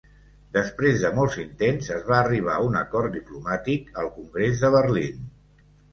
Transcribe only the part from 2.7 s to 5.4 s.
acord diplomàtic al Congrés de Berlín.